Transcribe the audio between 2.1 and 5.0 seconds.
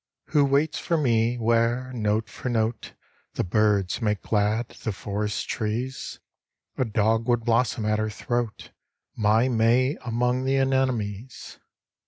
for note, The birds make glad the